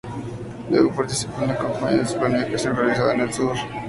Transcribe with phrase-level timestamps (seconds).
[0.71, 3.53] Luego participó en la campaña de pacificación realizada en el sur.